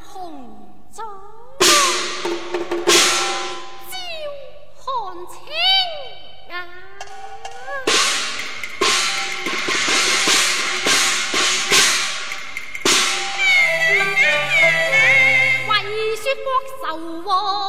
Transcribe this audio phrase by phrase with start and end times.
[0.00, 0.56] 红
[0.94, 1.06] 妆
[3.90, 3.94] 照
[4.76, 5.34] 汉青
[6.50, 6.54] 啊，
[15.68, 15.72] 为
[16.16, 16.46] 说国
[16.82, 16.84] 仇
[17.24, 17.65] 亡。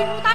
[0.00, 0.29] 听大。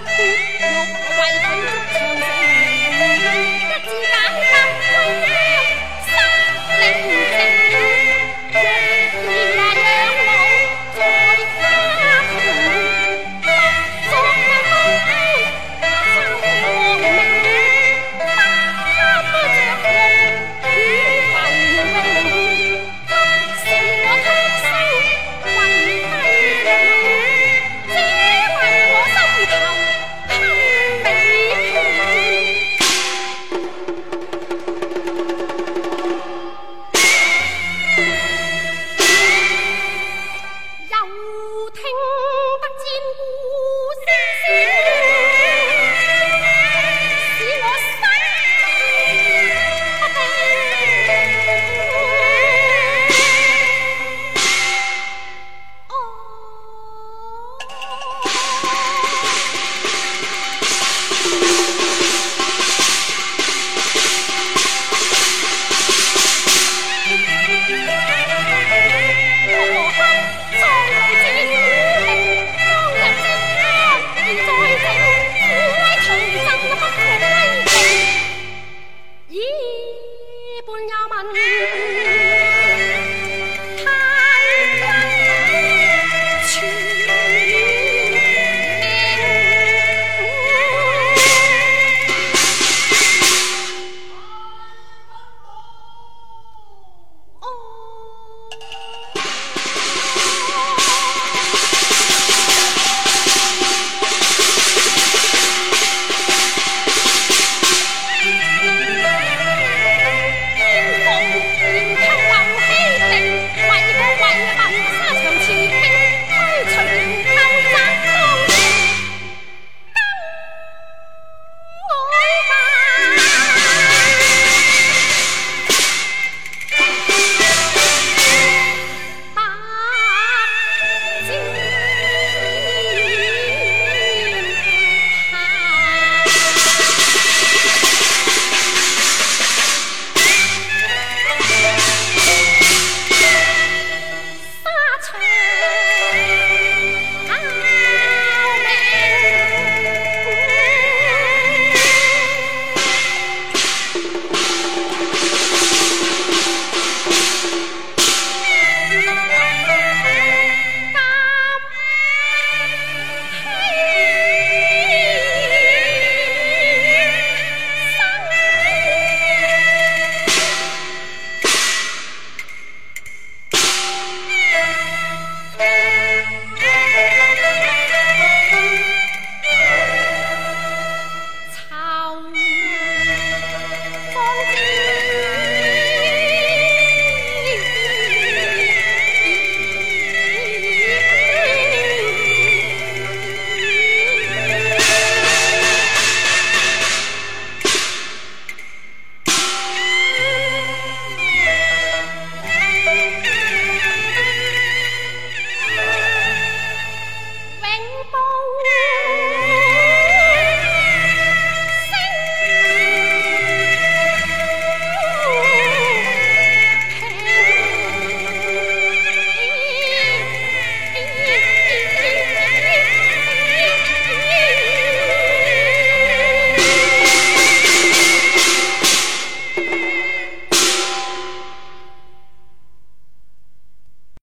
[208.11, 208.94] 包我